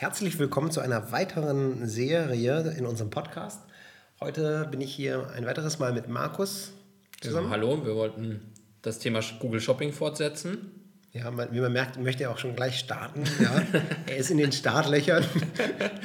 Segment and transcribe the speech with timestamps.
[0.00, 3.60] Herzlich willkommen zu einer weiteren Serie in unserem Podcast.
[4.18, 6.72] Heute bin ich hier ein weiteres Mal mit Markus
[7.20, 7.48] zusammen.
[7.48, 8.40] Ja, hallo, wir wollten
[8.80, 10.70] das Thema Google Shopping fortsetzen.
[11.12, 13.24] Ja, man, wie man merkt, möchte er auch schon gleich starten.
[13.42, 13.62] Ja.
[14.06, 15.22] er ist in den Startlöchern.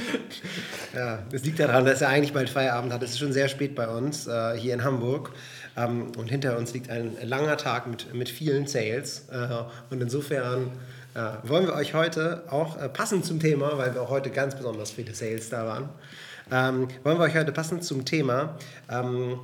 [0.94, 3.02] ja, das liegt daran, dass er eigentlich bald Feierabend hat.
[3.02, 5.32] Es ist schon sehr spät bei uns äh, hier in Hamburg.
[5.78, 9.30] Ähm, und hinter uns liegt ein langer Tag mit, mit vielen Sales.
[9.30, 9.48] Äh,
[9.90, 10.74] und insofern
[11.16, 14.56] äh, wollen wir euch heute auch äh, passend zum Thema, weil wir auch heute ganz
[14.56, 15.90] besonders viele Sales da waren,
[16.52, 18.58] ähm, wollen wir euch heute passend zum Thema
[18.90, 19.40] ähm,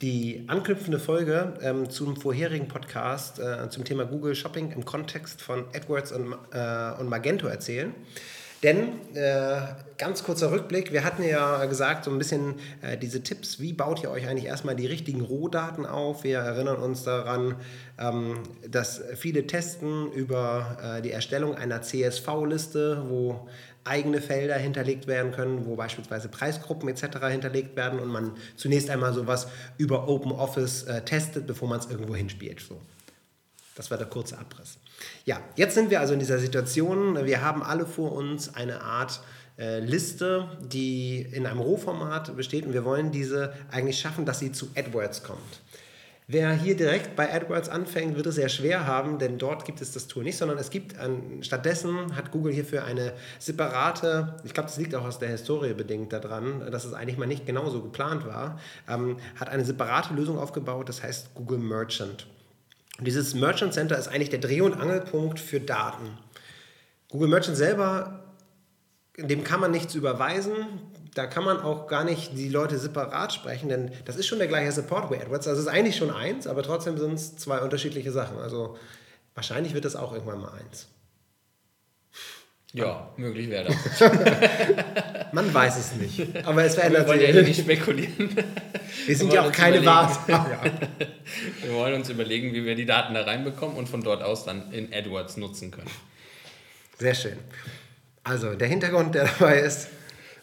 [0.00, 5.64] die anknüpfende Folge ähm, zum vorherigen Podcast äh, zum Thema Google Shopping im Kontext von
[5.74, 7.92] AdWords und, äh, und Magento erzählen.
[8.62, 9.60] Denn, äh,
[9.98, 14.02] ganz kurzer Rückblick, wir hatten ja gesagt, so ein bisschen äh, diese Tipps, wie baut
[14.02, 16.24] ihr euch eigentlich erstmal die richtigen Rohdaten auf?
[16.24, 17.54] Wir erinnern uns daran,
[18.00, 23.48] ähm, dass viele testen über äh, die Erstellung einer CSV-Liste, wo
[23.84, 27.18] eigene Felder hinterlegt werden können, wo beispielsweise Preisgruppen etc.
[27.28, 29.46] hinterlegt werden und man zunächst einmal sowas
[29.78, 32.60] über OpenOffice äh, testet, bevor man es irgendwo hinspielt.
[32.60, 32.80] So.
[33.78, 34.76] Das war der kurze Abriss.
[35.24, 37.24] Ja, jetzt sind wir also in dieser Situation.
[37.24, 39.20] Wir haben alle vor uns eine Art
[39.56, 44.50] äh, Liste, die in einem Rohformat besteht und wir wollen diese eigentlich schaffen, dass sie
[44.50, 45.60] zu AdWords kommt.
[46.26, 49.92] Wer hier direkt bei AdWords anfängt, wird es sehr schwer haben, denn dort gibt es
[49.92, 54.68] das Tool nicht, sondern es gibt ein, stattdessen hat Google hierfür eine separate, ich glaube,
[54.68, 58.26] das liegt auch aus der Historie bedingt daran, dass es eigentlich mal nicht genauso geplant
[58.26, 62.26] war, ähm, hat eine separate Lösung aufgebaut, das heißt Google Merchant.
[62.98, 66.18] Und dieses Merchant Center ist eigentlich der Dreh- und Angelpunkt für Daten.
[67.08, 68.24] Google Merchant selber,
[69.16, 70.54] dem kann man nichts überweisen.
[71.14, 74.48] Da kann man auch gar nicht die Leute separat sprechen, denn das ist schon der
[74.48, 75.48] gleiche Support wie AdWords.
[75.48, 78.38] Also es ist eigentlich schon eins, aber trotzdem sind es zwei unterschiedliche Sachen.
[78.38, 78.76] Also
[79.34, 80.88] wahrscheinlich wird es auch irgendwann mal eins.
[82.78, 84.10] Ja, möglich wäre das.
[85.32, 86.46] Man weiß es nicht.
[86.46, 87.18] Aber es verändert sich.
[87.18, 88.36] Wir wollen ja nicht spekulieren.
[89.06, 90.18] Wir sind ja auch keine Wahrheit.
[91.62, 94.72] Wir wollen uns überlegen, wie wir die Daten da reinbekommen und von dort aus dann
[94.72, 95.90] in AdWords nutzen können.
[96.98, 97.36] Sehr schön.
[98.24, 99.88] Also der Hintergrund, der dabei ist,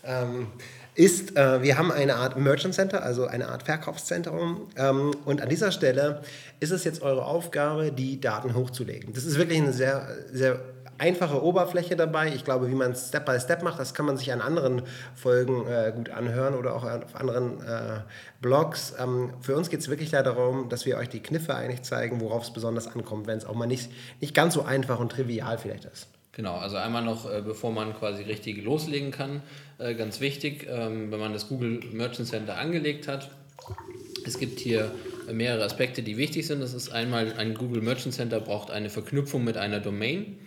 [0.03, 0.47] ähm,
[0.95, 4.69] ist, äh, wir haben eine Art Merchant Center, also eine Art Verkaufszentrum.
[4.77, 6.21] Ähm, und an dieser Stelle
[6.59, 9.13] ist es jetzt eure Aufgabe, die Daten hochzulegen.
[9.13, 10.59] Das ist wirklich eine sehr, sehr
[10.97, 12.33] einfache Oberfläche dabei.
[12.33, 14.83] Ich glaube, wie man es Step by Step macht, das kann man sich an anderen
[15.15, 18.01] Folgen äh, gut anhören oder auch auf anderen äh,
[18.41, 18.93] Blogs.
[18.99, 22.43] Ähm, für uns geht es wirklich darum, dass wir euch die Kniffe eigentlich zeigen, worauf
[22.43, 23.89] es besonders ankommt, wenn es auch mal nicht,
[24.21, 26.07] nicht ganz so einfach und trivial vielleicht ist.
[26.31, 29.41] Genau, also einmal noch, äh, bevor man quasi richtig loslegen kann,
[29.77, 33.29] äh, ganz wichtig, ähm, wenn man das Google Merchant Center angelegt hat,
[34.25, 34.91] es gibt hier
[35.31, 36.59] mehrere Aspekte, die wichtig sind.
[36.59, 40.37] Das ist einmal, ein Google Merchant Center braucht eine Verknüpfung mit einer Domain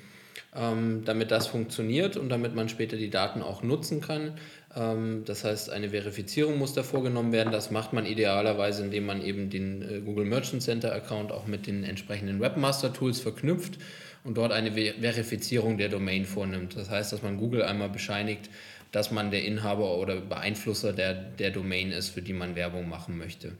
[0.55, 4.35] ähm, damit das funktioniert und damit man später die Daten auch nutzen kann.
[4.77, 7.53] Ähm, das heißt, eine Verifizierung muss da vorgenommen werden.
[7.53, 11.67] Das macht man idealerweise, indem man eben den äh, Google Merchant Center Account auch mit
[11.67, 13.79] den entsprechenden Webmaster Tools verknüpft
[14.25, 16.77] und dort eine Ver Verifizierung der Domain vornimmt.
[16.77, 18.51] Das heißt, dass man Google einmal bescheinigt,
[18.93, 23.19] dass man der Inhaber oder Beeinflusser der, der Domain ist, für die man Werbung machen
[23.19, 23.53] möchte.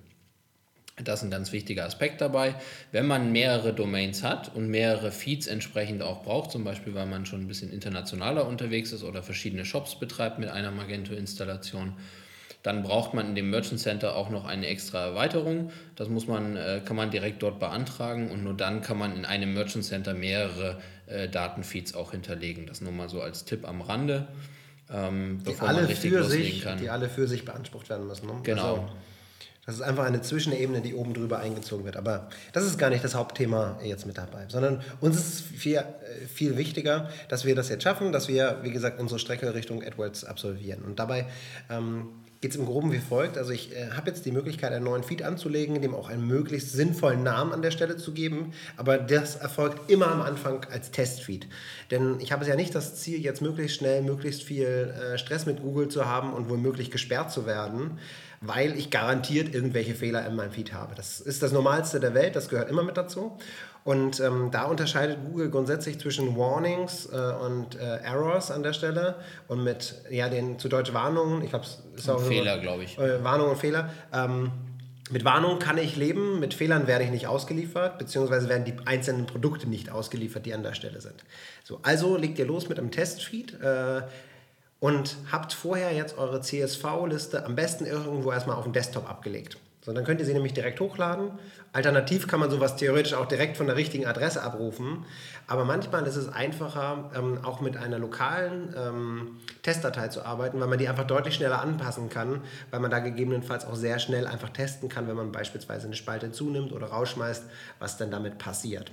[1.05, 2.55] Das ist ein ganz wichtiger Aspekt dabei.
[2.93, 7.27] Wenn man mehrere Domains hat und mehrere Feeds entsprechend auch braucht, zum Beispiel weil man
[7.27, 11.95] schon ein bisschen internationaler unterwegs ist oder verschiedene Shops betreibt mit einer Magento-Installation,
[12.63, 15.71] dann braucht man in dem Merchant Center auch noch eine extra Erweiterung.
[15.95, 19.25] Das muss man, äh, kann man direkt dort beantragen und nur dann kann man in
[19.25, 22.67] einem Merchant Center mehrere äh, Datenfeeds auch hinterlegen.
[22.67, 24.27] Das nur mal so als Tipp am Rande.
[24.91, 26.79] Ähm, bevor man richtig loslegen sich, kann.
[26.79, 28.27] Die alle für sich beansprucht werden müssen.
[28.27, 28.35] Ne?
[28.43, 28.63] Genau.
[28.63, 28.89] Also,
[29.69, 31.99] das ist einfach eine Zwischenebene, die oben drüber eingezogen wird.
[31.99, 35.85] Aber das ist gar nicht das Hauptthema jetzt mit dabei, sondern uns ist viel, äh,
[36.27, 40.25] viel wichtiger, dass wir das jetzt schaffen, dass wir, wie gesagt, unsere Strecke Richtung AdWords
[40.25, 40.81] absolvieren.
[40.85, 41.27] Und dabei
[41.69, 42.09] ähm,
[42.41, 43.37] geht es im Groben wie folgt.
[43.37, 46.73] Also ich äh, habe jetzt die Möglichkeit, einen neuen Feed anzulegen, dem auch einen möglichst
[46.73, 48.53] sinnvollen Namen an der Stelle zu geben.
[48.77, 51.49] Aber das erfolgt immer am Anfang als Testfeed.
[51.91, 55.47] Denn ich habe es ja nicht das Ziel, jetzt möglichst schnell, möglichst viel äh, Stress
[55.47, 57.99] mit Google zu haben und womöglich gesperrt zu werden
[58.41, 60.95] weil ich garantiert irgendwelche Fehler in meinem Feed habe.
[60.95, 63.37] Das ist das Normalste der Welt, das gehört immer mit dazu.
[63.89, 69.15] Und ähm, da unterscheidet Google grundsätzlich zwischen Warnings äh, und äh, Errors an der Stelle
[69.47, 71.43] und mit ja, den zu Deutsch Warnungen.
[71.43, 72.99] Ich glaube, es ist auch Fehler, glaube ich.
[72.99, 73.89] Äh, Warnungen und Fehler.
[74.13, 74.51] Ähm,
[75.09, 79.25] mit Warnungen kann ich leben, mit Fehlern werde ich nicht ausgeliefert, beziehungsweise werden die einzelnen
[79.25, 81.25] Produkte nicht ausgeliefert, die an der Stelle sind.
[81.65, 83.59] So, also legt ihr los mit einem Testfeed.
[83.59, 84.03] Äh,
[84.81, 89.59] und habt vorher jetzt eure CSV-Liste am besten irgendwo erstmal auf dem Desktop abgelegt.
[89.89, 91.31] So, dann könnt ihr sie nämlich direkt hochladen.
[91.73, 95.07] Alternativ kann man sowas theoretisch auch direkt von der richtigen Adresse abrufen.
[95.47, 100.69] Aber manchmal ist es einfacher, ähm, auch mit einer lokalen ähm, Testdatei zu arbeiten, weil
[100.69, 104.51] man die einfach deutlich schneller anpassen kann, weil man da gegebenenfalls auch sehr schnell einfach
[104.51, 107.45] testen kann, wenn man beispielsweise eine Spalte zunimmt oder rausschmeißt,
[107.79, 108.93] was dann damit passiert.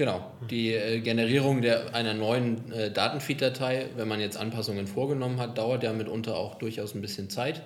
[0.00, 5.58] Genau, die äh, Generierung der, einer neuen äh, Datenfeed-Datei, wenn man jetzt Anpassungen vorgenommen hat,
[5.58, 7.60] dauert ja mitunter auch durchaus ein bisschen Zeit.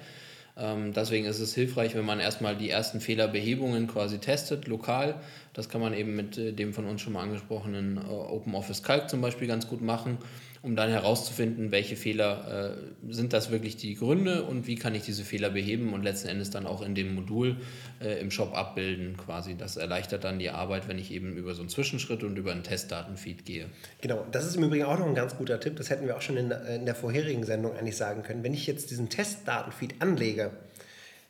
[0.57, 5.15] Ähm, deswegen ist es hilfreich, wenn man erstmal die ersten Fehlerbehebungen quasi testet, lokal.
[5.53, 9.09] Das kann man eben mit äh, dem von uns schon mal angesprochenen äh, OpenOffice Calc
[9.09, 10.19] zum Beispiel ganz gut machen
[10.65, 15.03] um dann herauszufinden, welche Fehler äh, sind das wirklich die Gründe und wie kann ich
[15.03, 17.59] diese Fehler beheben und letzten Endes dann auch in dem Modul
[18.01, 19.57] äh, im Shop abbilden quasi.
[19.57, 22.63] Das erleichtert dann die Arbeit, wenn ich eben über so einen Zwischenschritt und über einen
[22.63, 23.67] Testdatenfeed gehe.
[24.01, 25.77] Genau, das ist im Übrigen auch noch ein ganz guter Tipp.
[25.77, 28.43] Das hätten wir auch schon in, in der vorherigen Sendung eigentlich sagen können.
[28.43, 30.51] Wenn ich jetzt diesen Testdatenfeed anlege,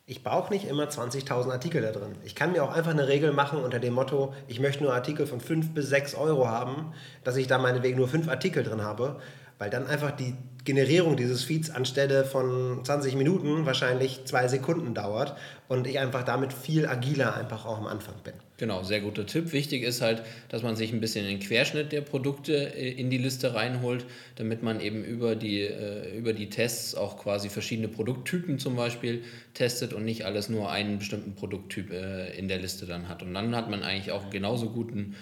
[0.07, 2.15] ich brauche nicht immer 20.000 Artikel da drin.
[2.23, 5.25] Ich kann mir auch einfach eine Regel machen unter dem Motto, ich möchte nur Artikel
[5.25, 6.93] von 5 bis 6 Euro haben,
[7.23, 9.19] dass ich da meinetwegen nur 5 Artikel drin habe,
[9.57, 10.35] weil dann einfach die
[10.65, 15.35] Generierung dieses Feeds anstelle von 20 Minuten wahrscheinlich zwei Sekunden dauert
[15.67, 18.33] und ich einfach damit viel agiler einfach auch am Anfang bin.
[18.57, 19.51] Genau, sehr guter Tipp.
[19.51, 23.17] Wichtig ist halt, dass man sich ein bisschen den Querschnitt der Produkte äh, in die
[23.17, 28.57] Liste reinholt, damit man eben über die, äh, über die Tests auch quasi verschiedene Produkttypen
[28.57, 29.23] zum Beispiel
[29.53, 33.23] testet und nicht alles nur einen bestimmten Produkttyp äh, in der Liste dann hat.
[33.23, 35.15] Und dann hat man eigentlich auch genauso guten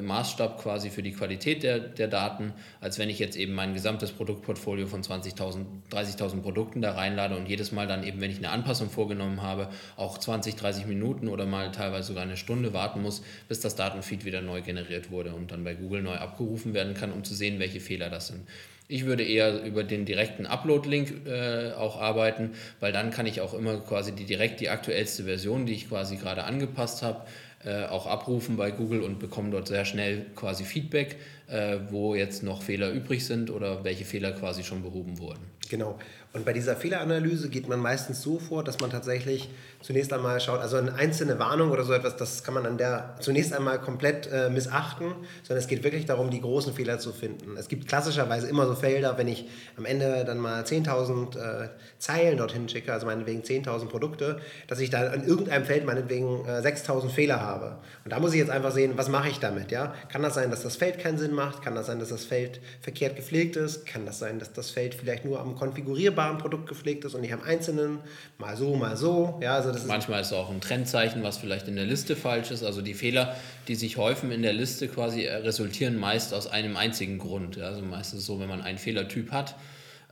[0.00, 4.12] Maßstab quasi für die Qualität der, der Daten, als wenn ich jetzt eben mein gesamtes
[4.12, 8.50] Produktportfolio von 20.000, 30.000 Produkten da reinlade und jedes Mal dann eben, wenn ich eine
[8.50, 13.02] Anpassung vorgenommen habe, auch 20, 30 Minuten oder mal teilweise sogar eine Stunde Stunde warten
[13.02, 16.94] muss, bis das Datenfeed wieder neu generiert wurde und dann bei Google neu abgerufen werden
[16.94, 18.46] kann, um zu sehen, welche Fehler das sind.
[18.88, 23.52] Ich würde eher über den direkten Upload-Link äh, auch arbeiten, weil dann kann ich auch
[23.52, 27.26] immer quasi die direkt die aktuellste Version, die ich quasi gerade angepasst habe,
[27.64, 31.16] äh, auch abrufen bei Google und bekomme dort sehr schnell quasi Feedback,
[31.48, 35.40] äh, wo jetzt noch Fehler übrig sind oder welche Fehler quasi schon behoben wurden.
[35.68, 35.98] Genau.
[36.34, 39.48] Und bei dieser Fehleranalyse geht man meistens so vor, dass man tatsächlich
[39.80, 43.14] zunächst einmal schaut, also eine einzelne Warnung oder so etwas, das kann man an der
[43.20, 47.56] zunächst einmal komplett äh, missachten, sondern es geht wirklich darum, die großen Fehler zu finden.
[47.56, 52.36] Es gibt klassischerweise immer so Felder, wenn ich am Ende dann mal 10.000 äh, Zeilen
[52.36, 57.08] dorthin schicke, also meinetwegen 10.000 Produkte, dass ich da in irgendeinem Feld meinetwegen äh, 6.000
[57.08, 57.78] Fehler habe.
[58.04, 59.70] Und da muss ich jetzt einfach sehen, was mache ich damit?
[59.70, 59.94] Ja?
[60.10, 61.62] Kann das sein, dass das Feld keinen Sinn macht?
[61.62, 63.86] Kann das sein, dass das Feld verkehrt gepflegt ist?
[63.86, 67.32] Kann das sein, dass das Feld vielleicht nur am konfigurierbaren Produkt gepflegt ist und nicht
[67.32, 68.00] am einzelnen?
[68.36, 69.38] Mal so, mal so.
[69.40, 72.50] Ja, also das Manchmal ist es auch ein Trendzeichen, was vielleicht in der Liste falsch
[72.50, 72.62] ist.
[72.62, 73.34] Also die Fehler,
[73.68, 77.58] die sich häufen in der Liste quasi, äh, resultieren meist aus einem einzigen Grund.
[77.58, 79.54] Also meistens so, wenn man einen Fehlertyp hat,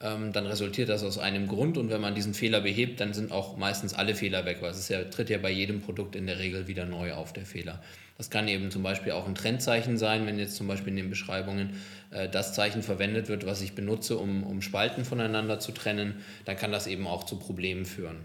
[0.00, 3.32] ähm, dann resultiert das aus einem Grund und wenn man diesen Fehler behebt, dann sind
[3.32, 6.38] auch meistens alle Fehler weg, weil es ja, tritt ja bei jedem Produkt in der
[6.38, 7.82] Regel wieder neu auf, der Fehler.
[8.19, 11.10] Das kann eben zum Beispiel auch ein Trendzeichen sein, wenn jetzt zum Beispiel in den
[11.10, 16.22] Beschreibungen äh, das Zeichen verwendet wird, was ich benutze, um, um Spalten voneinander zu trennen,
[16.44, 18.16] dann kann das eben auch zu Problemen führen.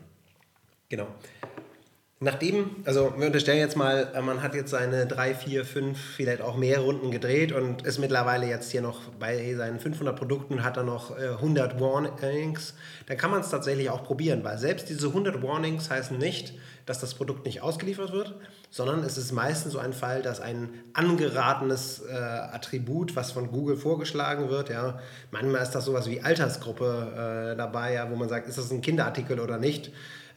[0.89, 1.07] Genau.
[2.23, 6.43] Nachdem, also wir unterstellen jetzt mal, äh, man hat jetzt seine drei, vier, fünf, vielleicht
[6.43, 10.77] auch mehr Runden gedreht und ist mittlerweile jetzt hier noch bei seinen 500 Produkten, hat
[10.77, 12.75] er noch 100 äh, Warnings,
[13.07, 16.53] dann kann man es tatsächlich auch probieren, weil selbst diese 100 Warnings heißen nicht,
[16.85, 18.35] dass das Produkt nicht ausgeliefert wird,
[18.71, 23.77] sondern es ist meistens so ein Fall, dass ein angeratenes äh, Attribut, was von Google
[23.77, 24.99] vorgeschlagen wird, ja,
[25.29, 28.81] manchmal ist das sowas wie Altersgruppe äh, dabei, ja, wo man sagt, ist das ein
[28.81, 29.91] Kinderartikel oder nicht,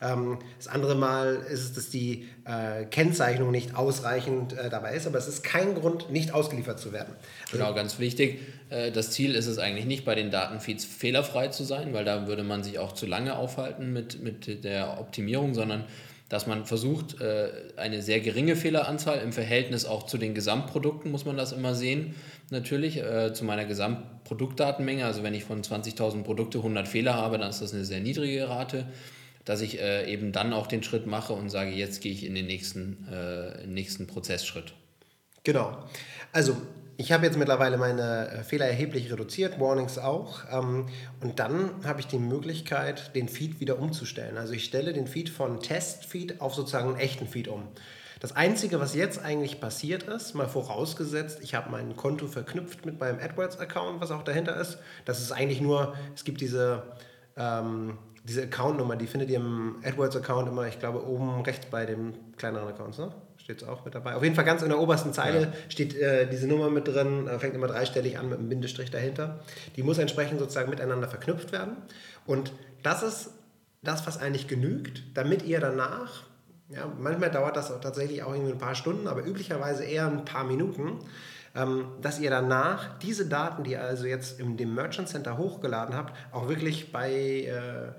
[0.05, 5.07] ähm, das andere Mal ist es, dass die äh, Kennzeichnung nicht ausreichend äh, dabei ist,
[5.07, 7.15] aber es ist kein Grund, nicht ausgeliefert zu werden.
[7.45, 8.41] Also genau, ganz wichtig.
[8.71, 12.27] Äh, das Ziel ist es eigentlich nicht, bei den Datenfeeds fehlerfrei zu sein, weil da
[12.27, 15.85] würde man sich auch zu lange aufhalten mit, mit der Optimierung, sondern
[16.35, 21.25] dass man versucht, äh, eine sehr geringe Fehleranzahl im Verhältnis auch zu den Gesamtprodukten, muss
[21.25, 22.17] man das immer sehen,
[22.51, 25.07] natürlich, äh, zu meiner Gesamtproduktdatenmenge.
[25.07, 28.49] Also wenn ich von 20.000 Produkte 100 Fehler habe, dann ist das eine sehr niedrige
[28.49, 28.87] Rate
[29.45, 32.35] dass ich äh, eben dann auch den Schritt mache und sage, jetzt gehe ich in
[32.35, 33.07] den nächsten,
[33.67, 34.73] nächsten Prozessschritt.
[35.43, 35.85] Genau.
[36.33, 36.57] Also
[36.97, 40.43] ich habe jetzt mittlerweile meine äh, Fehler erheblich reduziert, Warnings auch.
[40.51, 40.87] Ähm,
[41.21, 44.37] und dann habe ich die Möglichkeit, den Feed wieder umzustellen.
[44.37, 47.69] Also ich stelle den Feed von Test-Feed auf sozusagen einen echten Feed um.
[48.21, 52.99] Das Einzige, was jetzt eigentlich passiert ist, mal vorausgesetzt, ich habe mein Konto verknüpft mit
[52.99, 54.79] meinem AdWords-Account, was auch dahinter ist.
[55.05, 56.85] Das ist eigentlich nur, es gibt diese
[57.37, 62.15] ähm, diese Accountnummer, die findet ihr im AdWords-Account immer, ich glaube, oben rechts bei dem
[62.37, 63.13] kleineren Account, ne?
[63.37, 64.15] Steht es auch mit dabei.
[64.15, 65.53] Auf jeden Fall ganz in der obersten Zeile ja.
[65.69, 69.41] steht äh, diese Nummer mit drin, äh, fängt immer dreistellig an mit einem Bindestrich dahinter.
[69.77, 71.77] Die muss entsprechend sozusagen miteinander verknüpft werden.
[72.25, 72.53] Und
[72.83, 73.31] das ist
[73.83, 76.23] das, was eigentlich genügt, damit ihr danach,
[76.71, 80.25] ja, manchmal dauert das auch tatsächlich auch irgendwie ein paar Stunden, aber üblicherweise eher ein
[80.25, 81.01] paar Minuten,
[82.03, 86.13] dass ihr danach diese Daten, die ihr also jetzt in dem Merchant Center hochgeladen habt,
[86.33, 87.93] auch wirklich bei, äh,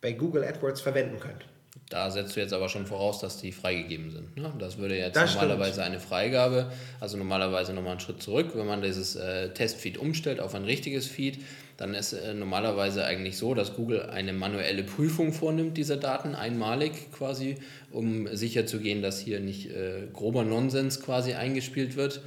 [0.00, 1.46] bei Google AdWords verwenden könnt.
[1.88, 4.36] Da setzt du jetzt aber schon voraus, dass die freigegeben sind.
[4.36, 4.52] Ne?
[4.58, 5.86] Das würde jetzt das normalerweise stimmt.
[5.86, 8.50] eine Freigabe, also normalerweise nochmal einen Schritt zurück.
[8.54, 11.44] Wenn man dieses äh, Testfeed umstellt auf ein richtiges Feed,
[11.76, 17.12] dann ist äh, normalerweise eigentlich so, dass Google eine manuelle Prüfung vornimmt dieser Daten, einmalig
[17.12, 17.58] quasi,
[17.92, 22.20] um sicherzugehen, dass hier nicht äh, grober Nonsens quasi eingespielt wird.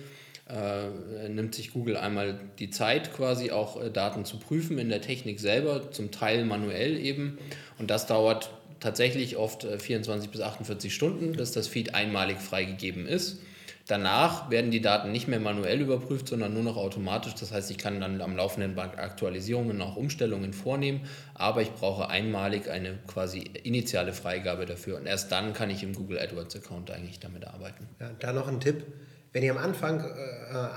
[0.49, 4.99] Äh, nimmt sich Google einmal die Zeit, quasi auch äh, Daten zu prüfen in der
[4.99, 7.37] Technik selber, zum Teil manuell eben.
[7.77, 13.05] Und das dauert tatsächlich oft 24 äh, bis 48 Stunden, bis das Feed einmalig freigegeben
[13.05, 13.37] ist.
[13.85, 17.35] Danach werden die Daten nicht mehr manuell überprüft, sondern nur noch automatisch.
[17.35, 21.01] Das heißt, ich kann dann am laufenden Band Aktualisierungen, auch Umstellungen vornehmen,
[21.35, 24.97] aber ich brauche einmalig eine quasi initiale Freigabe dafür.
[24.97, 27.87] Und erst dann kann ich im Google AdWords Account eigentlich damit arbeiten.
[27.99, 28.83] Ja, da noch ein Tipp.
[29.31, 30.67] Wenn ihr am Anfang äh,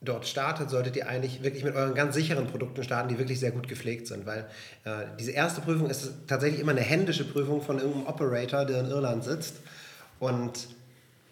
[0.00, 3.52] dort startet, solltet ihr eigentlich wirklich mit euren ganz sicheren Produkten starten, die wirklich sehr
[3.52, 4.46] gut gepflegt sind, weil
[4.84, 8.86] äh, diese erste Prüfung ist tatsächlich immer eine händische Prüfung von irgendeinem Operator, der in
[8.86, 9.56] Irland sitzt.
[10.18, 10.68] Und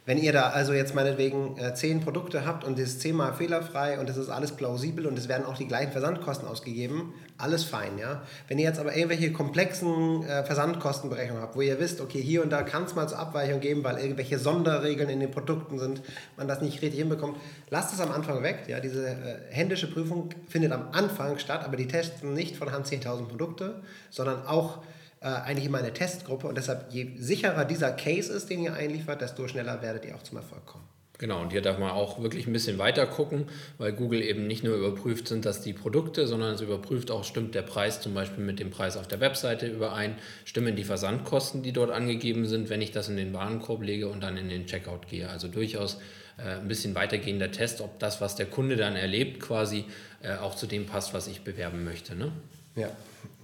[0.04, 4.00] wenn ihr da also jetzt meinetwegen äh, zehn Produkte habt und das ist zehnmal fehlerfrei
[4.00, 7.98] und es ist alles plausibel und es werden auch die gleichen Versandkosten ausgegeben, alles fein,
[7.98, 8.22] ja.
[8.48, 12.50] Wenn ihr jetzt aber irgendwelche komplexen äh, Versandkostenberechnungen habt, wo ihr wisst, okay, hier und
[12.50, 16.02] da kann es mal zur Abweichung geben, weil irgendwelche Sonderregeln in den Produkten sind,
[16.36, 17.36] man das nicht richtig hinbekommt,
[17.70, 18.80] lasst es am Anfang weg, ja.
[18.80, 19.14] Diese äh,
[19.50, 24.46] händische Prüfung findet am Anfang statt, aber die testen nicht von Hand 10.000 Produkte, sondern
[24.46, 24.78] auch
[25.22, 29.20] äh, eigentlich immer eine Testgruppe und deshalb je sicherer dieser Case ist, den ihr einliefert,
[29.20, 30.84] desto schneller werdet ihr auch zum Erfolg kommen.
[31.18, 33.46] Genau, und hier darf man auch wirklich ein bisschen weiter gucken,
[33.78, 37.54] weil Google eben nicht nur überprüft, sind das die Produkte, sondern es überprüft auch, stimmt
[37.54, 41.72] der Preis zum Beispiel mit dem Preis auf der Webseite überein, stimmen die Versandkosten, die
[41.72, 45.06] dort angegeben sind, wenn ich das in den Warenkorb lege und dann in den Checkout
[45.06, 45.30] gehe.
[45.30, 45.98] Also durchaus
[46.38, 49.84] äh, ein bisschen weitergehender Test, ob das, was der Kunde dann erlebt, quasi
[50.22, 52.16] äh, auch zu dem passt, was ich bewerben möchte.
[52.16, 52.32] Ne?
[52.74, 52.90] Ja,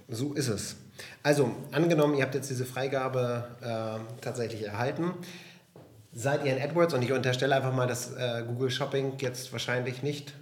[0.09, 0.75] so ist es.
[1.23, 5.13] Also, angenommen, ihr habt jetzt diese Freigabe äh, tatsächlich erhalten.
[6.13, 10.01] Seid ihr in AdWords und ich unterstelle einfach mal, dass äh, Google Shopping jetzt wahrscheinlich
[10.01, 10.33] nicht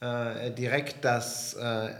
[0.00, 1.90] äh, direkt das, äh, äh,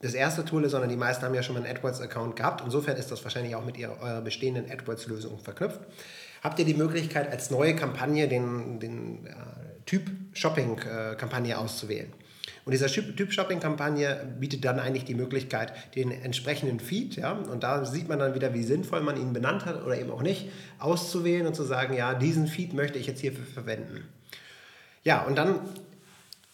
[0.00, 2.62] das erste Tool ist, sondern die meisten haben ja schon mal einen AdWords-Account gehabt.
[2.64, 5.80] Insofern ist das wahrscheinlich auch mit ihrer, eurer bestehenden AdWords-Lösung verknüpft.
[6.42, 9.32] Habt ihr die Möglichkeit, als neue Kampagne den, den äh,
[9.86, 12.12] Typ Shopping-Kampagne auszuwählen?
[12.64, 18.08] Und dieser Typ-Shopping-Kampagne bietet dann eigentlich die Möglichkeit, den entsprechenden Feed, ja, und da sieht
[18.08, 21.54] man dann wieder, wie sinnvoll man ihn benannt hat oder eben auch nicht, auszuwählen und
[21.54, 24.08] zu sagen, ja, diesen Feed möchte ich jetzt hierfür verwenden.
[25.02, 25.60] Ja, und dann,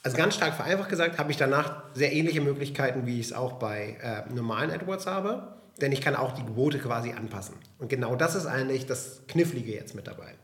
[0.03, 3.53] also ganz stark vereinfacht gesagt, habe ich danach sehr ähnliche Möglichkeiten, wie ich es auch
[3.55, 7.55] bei äh, normalen AdWords habe, denn ich kann auch die Gebote quasi anpassen.
[7.79, 10.35] Und genau das ist eigentlich das Knifflige jetzt mit dabei.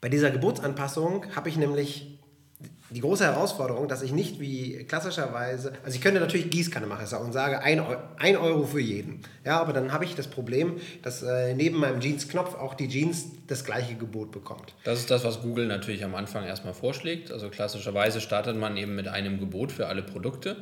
[0.00, 2.18] Bei dieser Gebotsanpassung habe ich nämlich
[2.94, 7.32] die große Herausforderung, dass ich nicht wie klassischerweise, also ich könnte natürlich Gießkanne machen und
[7.32, 7.82] sage ein,
[8.18, 9.20] ein Euro für jeden.
[9.44, 13.26] Ja, aber dann habe ich das Problem, dass äh, neben meinem Jeans-Knopf auch die Jeans
[13.48, 14.74] das gleiche Gebot bekommt.
[14.84, 17.32] Das ist das, was Google natürlich am Anfang erstmal vorschlägt.
[17.32, 20.56] Also klassischerweise startet man eben mit einem Gebot für alle Produkte.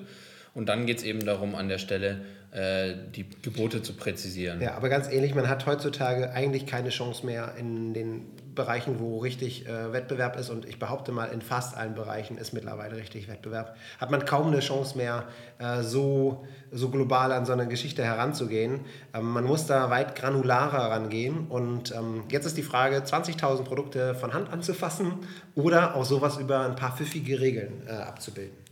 [0.55, 2.23] Und dann geht es eben darum, an der Stelle
[2.53, 4.61] äh, die Gebote zu präzisieren.
[4.61, 9.19] Ja, aber ganz ehrlich, man hat heutzutage eigentlich keine Chance mehr in den Bereichen, wo
[9.19, 10.51] richtig äh, Wettbewerb ist.
[10.51, 13.77] Und ich behaupte mal, in fast allen Bereichen ist mittlerweile richtig Wettbewerb.
[14.01, 15.25] Hat man kaum eine Chance mehr,
[15.59, 18.81] äh, so, so global an so eine Geschichte heranzugehen.
[19.15, 21.47] Ähm, man muss da weit granularer rangehen.
[21.49, 25.15] Und ähm, jetzt ist die Frage, 20.000 Produkte von Hand anzufassen
[25.55, 28.63] oder auch sowas über ein paar pfiffige Regeln äh, abzubilden.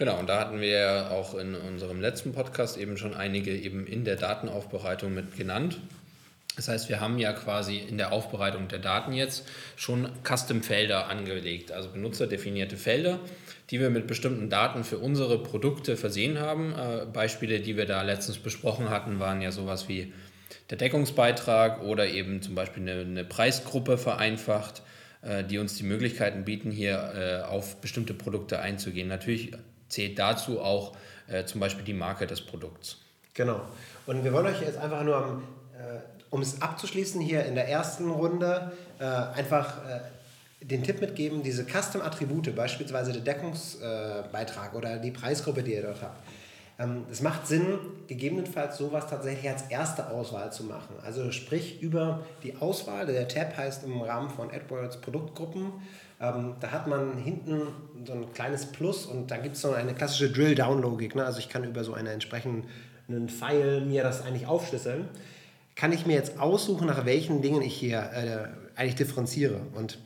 [0.00, 3.86] Genau, und da hatten wir ja auch in unserem letzten Podcast eben schon einige eben
[3.86, 5.78] in der Datenaufbereitung mit genannt.
[6.56, 11.72] Das heißt, wir haben ja quasi in der Aufbereitung der Daten jetzt schon Custom-Felder angelegt,
[11.72, 13.20] also benutzerdefinierte Felder,
[13.70, 16.72] die wir mit bestimmten Daten für unsere Produkte versehen haben.
[16.72, 20.12] Äh, Beispiele, die wir da letztens besprochen hatten, waren ja sowas wie
[20.70, 24.82] der Deckungsbeitrag oder eben zum Beispiel eine, Preisgruppe vereinfacht,
[25.22, 29.08] äh, die uns die Möglichkeiten bieten, hier äh, auf bestimmte Produkte einzugehen.
[29.08, 29.52] Natürlich
[29.88, 30.96] zählt dazu auch
[31.46, 32.96] zum Beispiel die Marke des Produkts.
[33.34, 33.62] Genau.
[34.06, 35.42] Und wir wollen euch jetzt einfach nur,
[35.74, 40.00] äh, um es abzuschließen, hier in der ersten Runde äh, einfach äh,
[40.64, 46.22] den Tipp mitgeben, diese Custom-Attribute, beispielsweise der Deckungsbeitrag oder die Preisgruppe, die ihr dort habt.
[46.78, 50.96] Ähm, es macht Sinn, gegebenenfalls sowas tatsächlich als erste Auswahl zu machen.
[51.04, 55.72] Also sprich über die Auswahl, der Tab heißt im Rahmen von AdWords Produktgruppen,
[56.20, 57.62] ähm, da hat man hinten
[58.06, 61.14] so ein kleines Plus und da gibt es so eine klassische Drill-Down-Logik.
[61.14, 61.24] Ne?
[61.24, 65.08] Also ich kann über so einen Pfeil mir das eigentlich aufschlüsseln,
[65.80, 69.62] kann ich mir jetzt aussuchen, nach welchen Dingen ich hier äh, eigentlich differenziere.
[69.74, 69.98] Und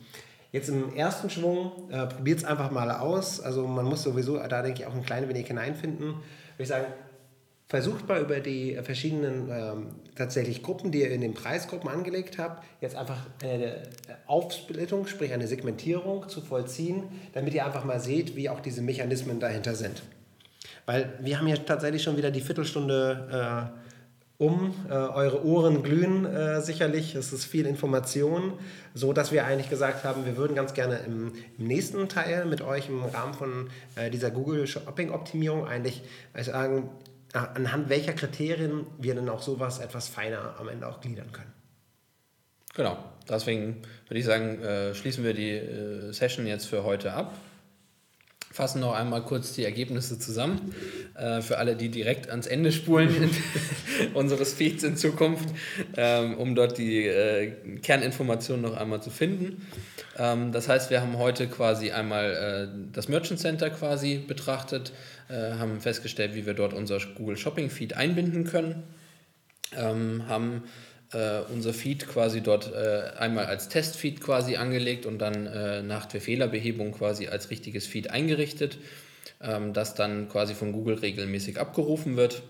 [0.53, 3.41] jetzt im ersten Schwung äh, probiert es einfach mal aus.
[3.41, 6.07] Also man muss sowieso da, denke ich, auch ein kleines wenig hineinfinden.
[6.07, 6.23] Würde
[6.59, 6.85] ich sagen,
[7.67, 12.63] versucht mal über die verschiedenen ähm, tatsächlich Gruppen, die ihr in den Preisgruppen angelegt habt,
[12.79, 13.83] jetzt einfach eine
[14.27, 17.03] Aufsplittung, sprich eine Segmentierung zu vollziehen,
[17.33, 20.03] damit ihr einfach mal seht, wie auch diese Mechanismen dahinter sind.
[20.85, 23.84] Weil wir haben hier tatsächlich schon wieder die Viertelstunde äh,
[24.37, 24.73] um.
[24.89, 27.15] Äh, eure Ohren glühen äh, sicherlich.
[27.15, 28.53] Es ist viel Information,
[28.93, 32.61] so dass wir eigentlich gesagt haben, wir würden ganz gerne im, im nächsten Teil mit
[32.61, 36.03] euch im Rahmen von äh, dieser Google Shopping Optimierung eigentlich
[36.41, 36.89] sagen,
[37.33, 41.51] anhand welcher Kriterien wir dann auch sowas etwas feiner am Ende auch gliedern können.
[42.75, 42.97] Genau,
[43.29, 47.33] deswegen würde ich sagen, äh, schließen wir die äh, Session jetzt für heute ab
[48.55, 50.73] fassen noch einmal kurz die Ergebnisse zusammen.
[51.13, 53.29] Äh, für alle, die direkt ans Ende spulen
[54.13, 55.49] unseres Feeds in Zukunft,
[55.97, 59.67] ähm, um dort die äh, Kerninformationen noch einmal zu finden.
[60.17, 64.93] Ähm, das heißt, wir haben heute quasi einmal äh, das Merchant Center quasi betrachtet,
[65.27, 68.83] äh, haben festgestellt, wie wir dort unser Google Shopping Feed einbinden können,
[69.77, 70.63] ähm, haben
[71.15, 76.05] äh, unser Feed quasi dort äh, einmal als Testfeed quasi angelegt und dann äh, nach
[76.05, 78.77] der Fehlerbehebung quasi als richtiges Feed eingerichtet,
[79.41, 82.43] ähm, das dann quasi von Google regelmäßig abgerufen wird.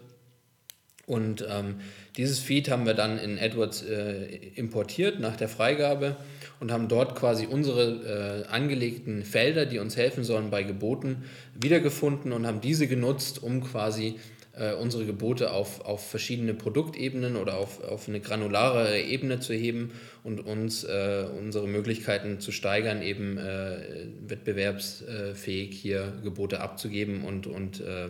[1.06, 1.76] Und ähm,
[2.18, 6.16] dieses Feed haben wir dann in AdWords äh, importiert nach der Freigabe
[6.60, 12.34] und haben dort quasi unsere äh, angelegten Felder, die uns helfen sollen bei Geboten, wiedergefunden
[12.34, 14.16] und haben diese genutzt, um quasi
[14.58, 19.92] äh, unsere Gebote auf, auf verschiedene Produktebenen oder auf, auf eine granularere Ebene zu heben
[20.24, 27.82] und uns äh, unsere Möglichkeiten zu steigern, eben äh, wettbewerbsfähig hier Gebote abzugeben und, und
[27.82, 28.10] äh,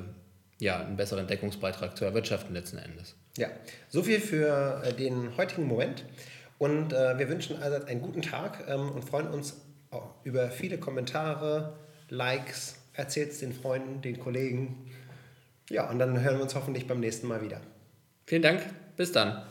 [0.60, 3.16] ja, einen besseren Deckungsbeitrag zu erwirtschaften letzten Endes.
[3.38, 3.50] Ja,
[3.90, 6.06] so viel für den heutigen Moment.
[6.58, 9.56] Und äh, wir wünschen also einen guten Tag ähm, und freuen uns
[10.24, 11.74] über viele Kommentare,
[12.10, 12.76] Likes.
[12.94, 14.90] Erzählt es den Freunden, den Kollegen.
[15.70, 17.62] Ja, und dann hören wir uns hoffentlich beim nächsten Mal wieder.
[18.26, 18.62] Vielen Dank.
[18.98, 19.44] Bis dann.